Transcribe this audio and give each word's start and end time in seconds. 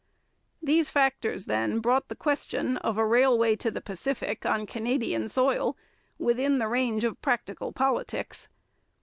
These 0.63 0.89
factors, 0.89 1.45
then, 1.45 1.77
brought 1.79 2.07
the 2.07 2.15
question 2.15 2.77
of 2.77 2.97
a 2.97 3.05
railway 3.05 3.55
to 3.57 3.69
the 3.69 3.81
Pacific 3.81 4.47
on 4.47 4.65
Canadian 4.65 5.29
soil 5.29 5.77
within 6.17 6.57
the 6.57 6.67
range 6.67 7.03
of 7.03 7.21
practical 7.21 7.71
politics. 7.71 8.49